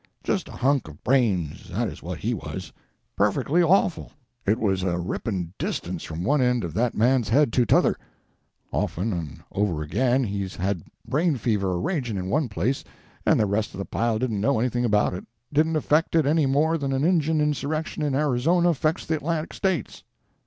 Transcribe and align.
Just 0.23 0.49
a 0.49 0.53
hunk 0.53 0.87
of 0.87 1.03
brains 1.03 1.69
that 1.69 1.87
is 1.87 2.01
what 2.01 2.17
he 2.17 2.33
was. 2.33 2.73
Perfectly 3.15 3.61
awful. 3.61 4.11
It 4.47 4.57
was 4.57 4.81
a 4.81 4.97
ripping 4.97 5.53
distance 5.59 6.01
from 6.01 6.23
one 6.23 6.41
end 6.41 6.63
of 6.63 6.73
that 6.73 6.95
man's 6.95 7.29
head 7.29 7.53
to 7.53 7.67
t'other. 7.67 7.95
Often 8.71 9.13
and 9.13 9.43
over 9.51 9.83
again 9.83 10.23
he's 10.23 10.55
had 10.55 10.81
brain 11.07 11.35
fever 11.37 11.73
a 11.75 11.77
raging 11.77 12.17
in 12.17 12.29
one 12.31 12.49
place, 12.49 12.83
and 13.27 13.39
the 13.39 13.45
rest 13.45 13.75
of 13.75 13.77
the 13.77 13.85
pile 13.85 14.17
didn't 14.17 14.41
know 14.41 14.59
anything 14.59 14.85
about 14.85 15.13
it 15.13 15.27
didn't 15.53 15.75
affect 15.75 16.15
it 16.15 16.25
any 16.25 16.47
more 16.47 16.79
than 16.79 16.93
an 16.93 17.03
Injun 17.03 17.39
insurrection 17.39 18.01
in 18.01 18.15
Arizona 18.15 18.69
affects 18.69 19.05
the 19.05 19.15
Atlantic 19.17 19.53
States. 19.53 20.03